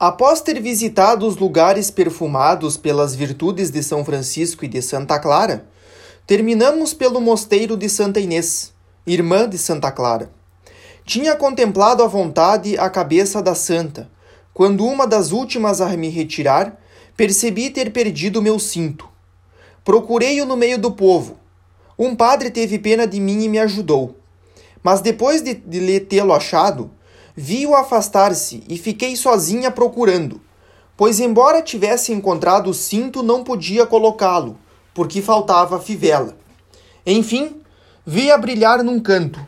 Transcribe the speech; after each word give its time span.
Após 0.00 0.40
ter 0.40 0.62
visitado 0.62 1.26
os 1.26 1.36
lugares 1.36 1.90
perfumados 1.90 2.76
pelas 2.76 3.16
virtudes 3.16 3.68
de 3.68 3.82
São 3.82 4.04
Francisco 4.04 4.64
e 4.64 4.68
de 4.68 4.80
Santa 4.80 5.18
Clara, 5.18 5.66
terminamos 6.24 6.94
pelo 6.94 7.20
mosteiro 7.20 7.76
de 7.76 7.88
Santa 7.88 8.20
Inês, 8.20 8.72
irmã 9.04 9.48
de 9.48 9.58
Santa 9.58 9.90
Clara. 9.90 10.30
Tinha 11.04 11.34
contemplado 11.34 12.04
à 12.04 12.06
vontade 12.06 12.78
a 12.78 12.88
cabeça 12.88 13.42
da 13.42 13.56
santa, 13.56 14.08
quando 14.54 14.86
uma 14.86 15.04
das 15.04 15.32
últimas 15.32 15.80
a 15.80 15.88
me 15.88 16.08
retirar, 16.08 16.80
percebi 17.16 17.68
ter 17.68 17.90
perdido 17.90 18.40
meu 18.40 18.60
cinto. 18.60 19.08
Procurei-o 19.84 20.46
no 20.46 20.56
meio 20.56 20.78
do 20.78 20.92
povo. 20.92 21.40
Um 21.98 22.14
padre 22.14 22.50
teve 22.50 22.78
pena 22.78 23.04
de 23.04 23.18
mim 23.18 23.42
e 23.42 23.48
me 23.48 23.58
ajudou. 23.58 24.16
Mas 24.80 25.00
depois 25.00 25.42
de, 25.42 25.54
de 25.54 25.98
tê-lo 25.98 26.32
achado, 26.32 26.88
Vi-o 27.40 27.76
afastar-se 27.76 28.64
e 28.68 28.76
fiquei 28.76 29.14
sozinha 29.14 29.70
procurando, 29.70 30.40
pois, 30.96 31.20
embora 31.20 31.62
tivesse 31.62 32.12
encontrado 32.12 32.68
o 32.68 32.74
cinto, 32.74 33.22
não 33.22 33.44
podia 33.44 33.86
colocá-lo, 33.86 34.58
porque 34.92 35.22
faltava 35.22 35.78
fivela. 35.78 36.36
Enfim, 37.06 37.62
vi-a 38.04 38.36
brilhar 38.36 38.82
num 38.82 38.98
canto. 38.98 39.38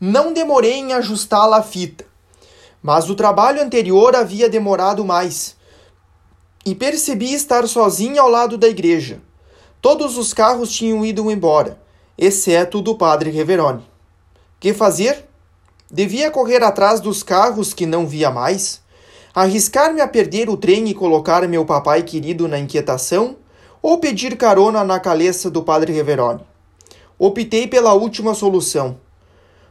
Não 0.00 0.32
demorei 0.32 0.76
em 0.76 0.94
ajustá-la 0.94 1.58
à 1.58 1.62
fita, 1.62 2.06
mas 2.82 3.10
o 3.10 3.14
trabalho 3.14 3.60
anterior 3.60 4.16
havia 4.16 4.48
demorado 4.48 5.04
mais, 5.04 5.56
e 6.64 6.74
percebi 6.74 7.34
estar 7.34 7.68
sozinha 7.68 8.22
ao 8.22 8.30
lado 8.30 8.56
da 8.56 8.66
igreja. 8.66 9.20
Todos 9.82 10.16
os 10.16 10.32
carros 10.32 10.72
tinham 10.72 11.04
ido 11.04 11.30
embora, 11.30 11.78
exceto 12.16 12.78
o 12.78 12.82
do 12.82 12.94
padre 12.94 13.28
Reverone. 13.28 13.84
Que 14.58 14.72
fazer? 14.72 15.28
Devia 15.88 16.32
correr 16.32 16.64
atrás 16.64 16.98
dos 16.98 17.22
carros 17.22 17.72
que 17.72 17.86
não 17.86 18.08
via 18.08 18.28
mais? 18.28 18.80
Arriscar-me 19.32 20.00
a 20.00 20.08
perder 20.08 20.50
o 20.50 20.56
trem 20.56 20.88
e 20.88 20.94
colocar 20.94 21.46
meu 21.46 21.64
papai 21.64 22.02
querido 22.02 22.48
na 22.48 22.58
inquietação? 22.58 23.36
Ou 23.80 23.98
pedir 23.98 24.36
carona 24.36 24.82
na 24.82 24.98
calça 24.98 25.48
do 25.48 25.62
padre 25.62 25.92
Reverone? 25.92 26.40
Optei 27.16 27.68
pela 27.68 27.94
última 27.94 28.34
solução. 28.34 28.98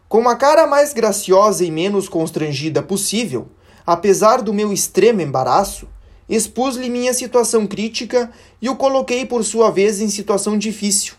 Com 0.07 0.29
a 0.29 0.37
cara 0.37 0.65
mais 0.65 0.93
graciosa 0.93 1.65
e 1.65 1.69
menos 1.69 2.07
constrangida 2.07 2.81
possível, 2.81 3.49
apesar 3.85 4.41
do 4.41 4.53
meu 4.53 4.71
extremo 4.71 5.19
embaraço, 5.19 5.85
expus-lhe 6.29 6.89
minha 6.89 7.13
situação 7.13 7.67
crítica 7.67 8.31
e 8.61 8.69
o 8.69 8.77
coloquei 8.77 9.25
por 9.25 9.43
sua 9.43 9.69
vez 9.69 9.99
em 9.99 10.07
situação 10.07 10.57
difícil, 10.57 11.15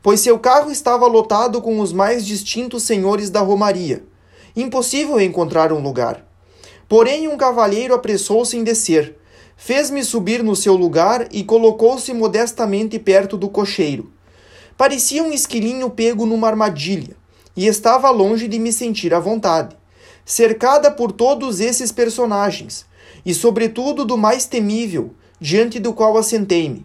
pois 0.00 0.20
seu 0.20 0.38
carro 0.38 0.70
estava 0.70 1.08
lotado 1.08 1.60
com 1.60 1.80
os 1.80 1.92
mais 1.92 2.24
distintos 2.24 2.84
senhores 2.84 3.30
da 3.30 3.40
Romaria 3.40 4.06
Impossível 4.60 5.20
encontrar 5.20 5.72
um 5.72 5.78
lugar. 5.78 6.26
Porém, 6.88 7.28
um 7.28 7.36
cavalheiro 7.36 7.94
apressou-se 7.94 8.56
em 8.56 8.64
descer, 8.64 9.16
fez-me 9.56 10.02
subir 10.02 10.42
no 10.42 10.56
seu 10.56 10.74
lugar 10.74 11.28
e 11.30 11.44
colocou-se 11.44 12.12
modestamente 12.12 12.98
perto 12.98 13.36
do 13.36 13.48
cocheiro. 13.48 14.10
Parecia 14.76 15.22
um 15.22 15.30
esquilinho 15.30 15.88
pego 15.88 16.26
numa 16.26 16.48
armadilha, 16.48 17.14
e 17.56 17.68
estava 17.68 18.10
longe 18.10 18.48
de 18.48 18.58
me 18.58 18.72
sentir 18.72 19.14
à 19.14 19.20
vontade, 19.20 19.76
cercada 20.24 20.90
por 20.90 21.12
todos 21.12 21.60
esses 21.60 21.92
personagens, 21.92 22.84
e 23.24 23.32
sobretudo 23.34 24.04
do 24.04 24.18
mais 24.18 24.44
temível, 24.44 25.12
diante 25.40 25.78
do 25.78 25.92
qual 25.92 26.18
assentei-me. 26.18 26.84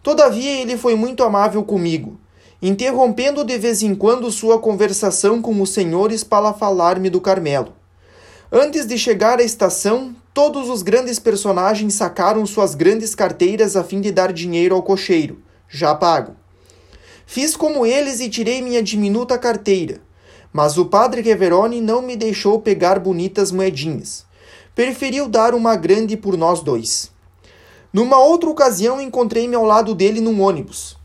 Todavia 0.00 0.60
ele 0.60 0.76
foi 0.76 0.94
muito 0.94 1.24
amável 1.24 1.64
comigo, 1.64 2.19
interrompendo 2.62 3.42
de 3.42 3.56
vez 3.56 3.82
em 3.82 3.94
quando 3.94 4.30
sua 4.30 4.58
conversação 4.58 5.40
com 5.40 5.60
os 5.62 5.70
senhores 5.70 6.22
para 6.22 6.52
falar-me 6.52 7.08
do 7.08 7.20
Carmelo. 7.20 7.72
Antes 8.52 8.86
de 8.86 8.98
chegar 8.98 9.38
à 9.38 9.42
estação, 9.42 10.14
todos 10.34 10.68
os 10.68 10.82
grandes 10.82 11.18
personagens 11.18 11.94
sacaram 11.94 12.44
suas 12.44 12.74
grandes 12.74 13.14
carteiras 13.14 13.76
a 13.76 13.84
fim 13.84 14.00
de 14.00 14.12
dar 14.12 14.32
dinheiro 14.32 14.74
ao 14.74 14.82
cocheiro, 14.82 15.40
já 15.68 15.94
pago. 15.94 16.36
Fiz 17.24 17.56
como 17.56 17.86
eles 17.86 18.20
e 18.20 18.28
tirei 18.28 18.60
minha 18.60 18.82
diminuta 18.82 19.38
carteira, 19.38 20.00
mas 20.52 20.76
o 20.76 20.84
padre 20.84 21.22
Reverone 21.22 21.80
não 21.80 22.02
me 22.02 22.16
deixou 22.16 22.60
pegar 22.60 22.98
bonitas 22.98 23.50
moedinhas. 23.50 24.26
Preferiu 24.74 25.28
dar 25.28 25.54
uma 25.54 25.76
grande 25.76 26.16
por 26.16 26.36
nós 26.36 26.60
dois. 26.60 27.10
Numa 27.92 28.18
outra 28.18 28.50
ocasião, 28.50 29.00
encontrei-me 29.00 29.54
ao 29.54 29.64
lado 29.64 29.94
dele 29.94 30.20
num 30.20 30.42
ônibus 30.42 30.99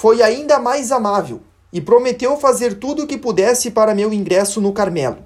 foi 0.00 0.22
ainda 0.22 0.60
mais 0.60 0.92
amável 0.92 1.40
e 1.72 1.80
prometeu 1.80 2.36
fazer 2.36 2.78
tudo 2.78 3.02
o 3.02 3.06
que 3.08 3.18
pudesse 3.18 3.72
para 3.72 3.96
meu 3.96 4.12
ingresso 4.12 4.60
no 4.60 4.72
Carmelo. 4.72 5.18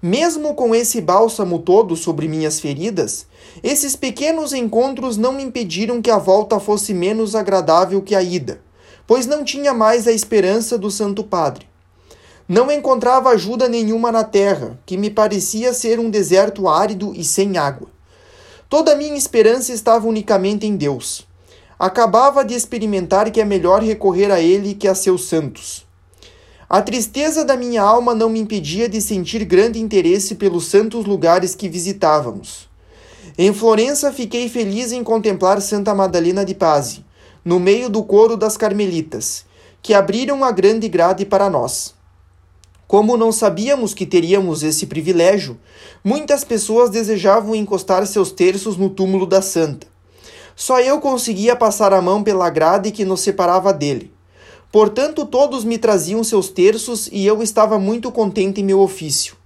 Mesmo 0.00 0.54
com 0.54 0.72
esse 0.72 1.00
bálsamo 1.00 1.58
todo 1.58 1.96
sobre 1.96 2.28
minhas 2.28 2.60
feridas, 2.60 3.26
esses 3.64 3.96
pequenos 3.96 4.52
encontros 4.52 5.16
não 5.16 5.32
me 5.32 5.42
impediram 5.42 6.00
que 6.00 6.08
a 6.08 6.18
volta 6.18 6.60
fosse 6.60 6.94
menos 6.94 7.34
agradável 7.34 8.00
que 8.00 8.14
a 8.14 8.22
ida, 8.22 8.60
pois 9.08 9.26
não 9.26 9.42
tinha 9.42 9.74
mais 9.74 10.06
a 10.06 10.12
esperança 10.12 10.78
do 10.78 10.88
Santo 10.88 11.24
Padre. 11.24 11.66
Não 12.48 12.70
encontrava 12.70 13.30
ajuda 13.30 13.68
nenhuma 13.68 14.12
na 14.12 14.22
terra, 14.22 14.78
que 14.86 14.96
me 14.96 15.10
parecia 15.10 15.74
ser 15.74 15.98
um 15.98 16.08
deserto 16.08 16.68
árido 16.68 17.12
e 17.12 17.24
sem 17.24 17.58
água. 17.58 17.88
Toda 18.68 18.92
a 18.92 18.96
minha 18.96 19.16
esperança 19.16 19.72
estava 19.72 20.06
unicamente 20.06 20.64
em 20.64 20.76
Deus. 20.76 21.26
Acabava 21.78 22.42
de 22.42 22.54
experimentar 22.54 23.30
que 23.30 23.40
é 23.40 23.44
melhor 23.44 23.82
recorrer 23.82 24.30
a 24.30 24.40
ele 24.40 24.74
que 24.74 24.88
a 24.88 24.94
seus 24.94 25.28
santos. 25.28 25.86
A 26.68 26.80
tristeza 26.80 27.44
da 27.44 27.56
minha 27.56 27.82
alma 27.82 28.14
não 28.14 28.30
me 28.30 28.40
impedia 28.40 28.88
de 28.88 29.00
sentir 29.00 29.44
grande 29.44 29.78
interesse 29.78 30.36
pelos 30.36 30.66
santos 30.66 31.04
lugares 31.04 31.54
que 31.54 31.68
visitávamos. 31.68 32.66
Em 33.36 33.52
Florença 33.52 34.10
fiquei 34.10 34.48
feliz 34.48 34.90
em 34.90 35.04
contemplar 35.04 35.60
Santa 35.60 35.94
Madalena 35.94 36.44
de 36.44 36.54
Paz, 36.54 37.02
no 37.44 37.60
meio 37.60 37.90
do 37.90 38.02
coro 38.02 38.36
das 38.36 38.56
carmelitas, 38.56 39.44
que 39.82 39.92
abriram 39.92 40.42
a 40.42 40.50
grande 40.50 40.88
grade 40.88 41.26
para 41.26 41.50
nós. 41.50 41.94
Como 42.88 43.16
não 43.16 43.30
sabíamos 43.30 43.92
que 43.92 44.06
teríamos 44.06 44.62
esse 44.62 44.86
privilégio, 44.86 45.58
muitas 46.02 46.42
pessoas 46.42 46.88
desejavam 46.88 47.54
encostar 47.54 48.06
seus 48.06 48.32
terços 48.32 48.76
no 48.76 48.88
túmulo 48.88 49.26
da 49.26 49.42
santa. 49.42 49.86
Só 50.58 50.80
eu 50.80 50.98
conseguia 51.00 51.54
passar 51.54 51.92
a 51.92 52.00
mão 52.00 52.22
pela 52.22 52.48
grade 52.48 52.90
que 52.90 53.04
nos 53.04 53.20
separava 53.20 53.74
dele. 53.74 54.10
Portanto, 54.72 55.26
todos 55.26 55.64
me 55.64 55.76
traziam 55.76 56.24
seus 56.24 56.48
terços 56.48 57.10
e 57.12 57.26
eu 57.26 57.42
estava 57.42 57.78
muito 57.78 58.10
contente 58.10 58.62
em 58.62 58.64
meu 58.64 58.80
ofício. 58.80 59.36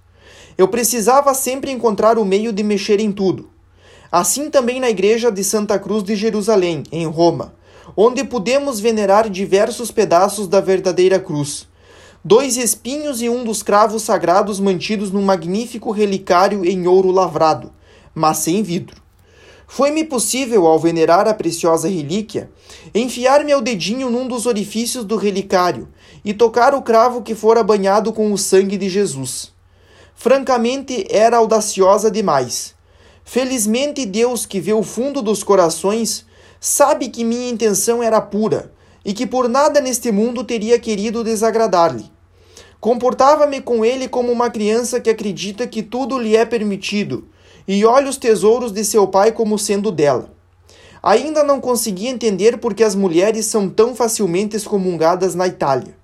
Eu 0.57 0.69
precisava 0.69 1.33
sempre 1.33 1.69
encontrar 1.69 2.17
o 2.17 2.23
meio 2.23 2.53
de 2.53 2.63
mexer 2.63 3.01
em 3.01 3.11
tudo. 3.11 3.49
Assim 4.09 4.49
também 4.49 4.79
na 4.79 4.89
igreja 4.89 5.29
de 5.29 5.43
Santa 5.43 5.77
Cruz 5.77 6.01
de 6.01 6.15
Jerusalém, 6.15 6.83
em 6.91 7.05
Roma, 7.05 7.53
onde 7.95 8.23
pudemos 8.23 8.79
venerar 8.79 9.29
diversos 9.29 9.91
pedaços 9.91 10.47
da 10.47 10.61
verdadeira 10.61 11.19
cruz. 11.19 11.67
Dois 12.23 12.55
espinhos 12.55 13.21
e 13.21 13.27
um 13.27 13.43
dos 13.43 13.61
cravos 13.61 14.03
sagrados 14.03 14.61
mantidos 14.61 15.11
num 15.11 15.23
magnífico 15.23 15.91
relicário 15.91 16.63
em 16.63 16.87
ouro 16.87 17.11
lavrado, 17.11 17.71
mas 18.15 18.37
sem 18.37 18.63
vidro. 18.63 19.01
Foi-me 19.73 20.03
possível, 20.03 20.67
ao 20.67 20.77
venerar 20.77 21.29
a 21.29 21.33
preciosa 21.33 21.87
relíquia, 21.87 22.51
enfiar 22.93 23.45
meu 23.45 23.61
dedinho 23.61 24.09
num 24.09 24.27
dos 24.27 24.45
orifícios 24.45 25.05
do 25.05 25.15
relicário 25.15 25.87
e 26.25 26.33
tocar 26.33 26.75
o 26.75 26.81
cravo 26.81 27.21
que 27.21 27.33
fora 27.33 27.63
banhado 27.63 28.11
com 28.11 28.33
o 28.33 28.37
sangue 28.37 28.75
de 28.75 28.89
Jesus. 28.89 29.53
Francamente, 30.13 31.07
era 31.09 31.37
audaciosa 31.37 32.11
demais. 32.11 32.75
Felizmente, 33.23 34.05
Deus, 34.05 34.45
que 34.45 34.59
vê 34.59 34.73
o 34.73 34.83
fundo 34.83 35.21
dos 35.21 35.41
corações, 35.41 36.25
sabe 36.59 37.07
que 37.07 37.23
minha 37.23 37.49
intenção 37.49 38.03
era 38.03 38.19
pura 38.19 38.73
e 39.05 39.13
que 39.13 39.25
por 39.25 39.47
nada 39.47 39.79
neste 39.79 40.11
mundo 40.11 40.43
teria 40.43 40.77
querido 40.77 41.23
desagradar-lhe. 41.23 42.11
Comportava-me 42.77 43.61
com 43.61 43.85
ele 43.85 44.09
como 44.09 44.33
uma 44.33 44.49
criança 44.49 44.99
que 44.99 45.09
acredita 45.09 45.65
que 45.65 45.81
tudo 45.81 46.19
lhe 46.19 46.35
é 46.35 46.43
permitido 46.45 47.31
e 47.67 47.85
olha 47.85 48.09
os 48.09 48.17
tesouros 48.17 48.71
de 48.71 48.83
seu 48.83 49.07
pai 49.07 49.31
como 49.31 49.57
sendo 49.57 49.91
dela. 49.91 50.29
Ainda 51.03 51.43
não 51.43 51.59
conseguia 51.59 52.09
entender 52.09 52.57
por 52.57 52.73
que 52.73 52.83
as 52.83 52.93
mulheres 52.93 53.45
são 53.45 53.69
tão 53.69 53.95
facilmente 53.95 54.55
excomungadas 54.55 55.33
na 55.33 55.47
Itália. 55.47 55.95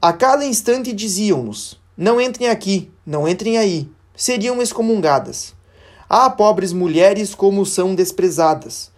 A 0.00 0.12
cada 0.12 0.44
instante 0.44 0.92
diziam-nos: 0.92 1.80
não 1.96 2.20
entrem 2.20 2.48
aqui, 2.48 2.90
não 3.04 3.26
entrem 3.26 3.58
aí. 3.58 3.88
Seriam 4.14 4.62
excomungadas. 4.62 5.54
Ah, 6.08 6.30
pobres 6.30 6.72
mulheres, 6.72 7.34
como 7.34 7.66
são 7.66 7.94
desprezadas! 7.94 8.90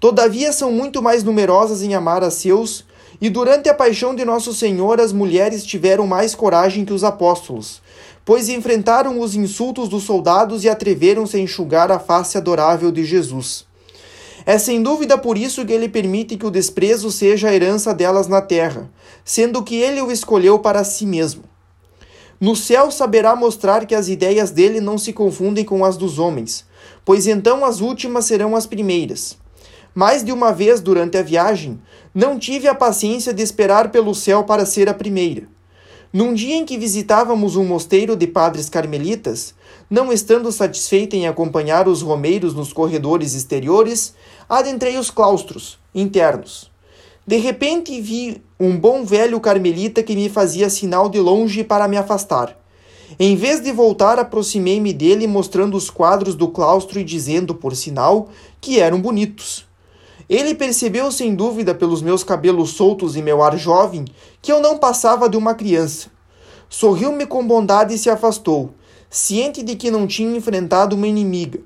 Todavia 0.00 0.52
são 0.52 0.70
muito 0.70 1.02
mais 1.02 1.24
numerosas 1.24 1.82
em 1.82 1.94
amar 1.94 2.22
a 2.22 2.30
seus, 2.30 2.84
e 3.20 3.28
durante 3.30 3.68
a 3.68 3.74
paixão 3.74 4.14
de 4.14 4.24
Nosso 4.24 4.54
Senhor 4.54 5.00
as 5.00 5.12
mulheres 5.12 5.64
tiveram 5.64 6.06
mais 6.06 6.34
coragem 6.34 6.84
que 6.84 6.92
os 6.92 7.02
apóstolos, 7.02 7.80
pois 8.28 8.50
enfrentaram 8.50 9.20
os 9.20 9.34
insultos 9.34 9.88
dos 9.88 10.02
soldados 10.02 10.62
e 10.62 10.68
atreveram-se 10.68 11.34
a 11.38 11.40
enxugar 11.40 11.90
a 11.90 11.98
face 11.98 12.36
adorável 12.36 12.92
de 12.92 13.02
Jesus. 13.02 13.64
É 14.44 14.58
sem 14.58 14.82
dúvida 14.82 15.16
por 15.16 15.38
isso 15.38 15.64
que 15.64 15.72
ele 15.72 15.88
permite 15.88 16.36
que 16.36 16.44
o 16.44 16.50
desprezo 16.50 17.10
seja 17.10 17.48
a 17.48 17.54
herança 17.54 17.94
delas 17.94 18.28
na 18.28 18.42
terra, 18.42 18.90
sendo 19.24 19.62
que 19.62 19.76
ele 19.76 20.02
o 20.02 20.12
escolheu 20.12 20.58
para 20.58 20.84
si 20.84 21.06
mesmo. 21.06 21.44
No 22.38 22.54
céu 22.54 22.90
saberá 22.90 23.34
mostrar 23.34 23.86
que 23.86 23.94
as 23.94 24.08
ideias 24.08 24.50
dele 24.50 24.78
não 24.78 24.98
se 24.98 25.14
confundem 25.14 25.64
com 25.64 25.82
as 25.82 25.96
dos 25.96 26.18
homens, 26.18 26.66
pois 27.06 27.26
então 27.26 27.64
as 27.64 27.80
últimas 27.80 28.26
serão 28.26 28.54
as 28.54 28.66
primeiras. 28.66 29.38
Mais 29.94 30.22
de 30.22 30.32
uma 30.32 30.52
vez 30.52 30.82
durante 30.82 31.16
a 31.16 31.22
viagem, 31.22 31.80
não 32.14 32.38
tive 32.38 32.68
a 32.68 32.74
paciência 32.74 33.32
de 33.32 33.42
esperar 33.42 33.90
pelo 33.90 34.14
céu 34.14 34.44
para 34.44 34.66
ser 34.66 34.86
a 34.86 34.92
primeira. 34.92 35.48
Num 36.10 36.32
dia 36.32 36.54
em 36.54 36.64
que 36.64 36.78
visitávamos 36.78 37.54
um 37.54 37.64
mosteiro 37.64 38.16
de 38.16 38.26
padres 38.26 38.70
carmelitas, 38.70 39.54
não 39.90 40.10
estando 40.10 40.50
satisfeita 40.50 41.14
em 41.14 41.26
acompanhar 41.26 41.86
os 41.86 42.00
romeiros 42.00 42.54
nos 42.54 42.72
corredores 42.72 43.34
exteriores, 43.34 44.14
adentrei 44.48 44.96
os 44.96 45.10
claustros 45.10 45.78
internos. 45.94 46.70
De 47.26 47.36
repente 47.36 48.00
vi 48.00 48.40
um 48.58 48.74
bom 48.74 49.04
velho 49.04 49.38
carmelita 49.38 50.02
que 50.02 50.16
me 50.16 50.30
fazia 50.30 50.70
sinal 50.70 51.10
de 51.10 51.20
longe 51.20 51.62
para 51.62 51.86
me 51.86 51.98
afastar. 51.98 52.58
Em 53.20 53.36
vez 53.36 53.60
de 53.60 53.70
voltar, 53.70 54.18
aproximei-me 54.18 54.94
dele, 54.94 55.26
mostrando 55.26 55.76
os 55.76 55.90
quadros 55.90 56.34
do 56.34 56.48
claustro 56.48 56.98
e 56.98 57.04
dizendo, 57.04 57.54
por 57.54 57.76
sinal, 57.76 58.30
que 58.62 58.80
eram 58.80 58.98
bonitos. 58.98 59.67
Ele 60.28 60.54
percebeu 60.54 61.10
sem 61.10 61.34
dúvida 61.34 61.74
pelos 61.74 62.02
meus 62.02 62.22
cabelos 62.22 62.70
soltos 62.70 63.16
e 63.16 63.22
meu 63.22 63.42
ar 63.42 63.56
jovem 63.56 64.04
que 64.42 64.52
eu 64.52 64.60
não 64.60 64.76
passava 64.76 65.28
de 65.28 65.36
uma 65.36 65.54
criança. 65.54 66.10
Sorriu-me 66.68 67.26
com 67.26 67.46
bondade 67.46 67.94
e 67.94 67.98
se 67.98 68.10
afastou, 68.10 68.74
ciente 69.08 69.62
de 69.62 69.74
que 69.74 69.90
não 69.90 70.06
tinha 70.06 70.36
enfrentado 70.36 70.94
uma 70.94 71.06
inimiga. 71.06 71.60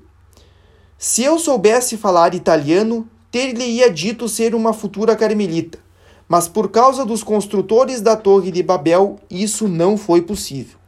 Se 0.97 1.23
eu 1.23 1.37
soubesse 1.37 1.97
falar 1.97 2.33
italiano, 2.33 3.05
ter-lhe-ia 3.29 3.89
dito 3.89 4.29
ser 4.29 4.55
uma 4.55 4.71
futura 4.71 5.13
carmelita, 5.13 5.77
mas 6.29 6.47
por 6.47 6.69
causa 6.69 7.03
dos 7.03 7.21
construtores 7.21 7.99
da 7.99 8.15
Torre 8.15 8.49
de 8.49 8.63
Babel, 8.63 9.17
isso 9.29 9.67
não 9.67 9.97
foi 9.97 10.21
possível. 10.21 10.82